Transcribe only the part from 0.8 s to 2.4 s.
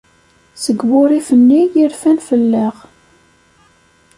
wurrif-nni i rfan